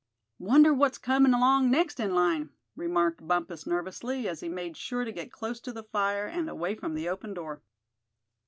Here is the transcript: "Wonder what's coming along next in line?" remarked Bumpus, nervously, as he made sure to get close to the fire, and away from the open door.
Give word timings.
"Wonder 0.39 0.73
what's 0.73 0.97
coming 0.97 1.31
along 1.31 1.69
next 1.69 1.99
in 1.99 2.15
line?" 2.15 2.49
remarked 2.75 3.27
Bumpus, 3.27 3.67
nervously, 3.67 4.27
as 4.27 4.39
he 4.39 4.49
made 4.49 4.75
sure 4.75 5.05
to 5.05 5.11
get 5.11 5.31
close 5.31 5.59
to 5.59 5.71
the 5.71 5.83
fire, 5.83 6.25
and 6.25 6.49
away 6.49 6.73
from 6.73 6.95
the 6.95 7.07
open 7.07 7.35
door. 7.35 7.61